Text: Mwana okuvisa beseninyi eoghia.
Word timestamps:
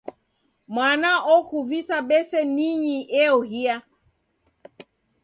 Mwana 0.75 1.11
okuvisa 1.35 1.97
beseninyi 2.07 2.97
eoghia. 3.23 3.75